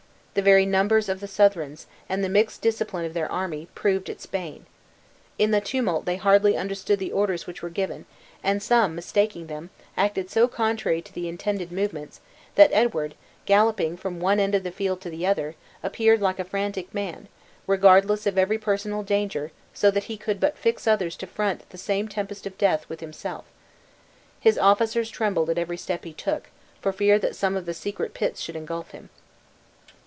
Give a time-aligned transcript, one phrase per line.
[0.33, 4.25] The very numbers of the Southrons, and the mixed discipline of their army, proved its
[4.25, 4.65] bane.
[5.37, 8.05] In the tumult they hardly understood the orders which were given;
[8.41, 12.21] and some mistaking them, acted so contrary to the intended movements,
[12.55, 16.45] that Edward, galloping from one end of the field to the other, appeared like a
[16.45, 17.27] frantic man,
[17.67, 21.77] regardless of every personal danger, so that he could but fix others to front the
[21.77, 23.43] same tempest of death with himself.
[24.39, 26.47] His officers trembled at every step he took,
[26.79, 29.09] for fear that some of the secret pits should ingulf him.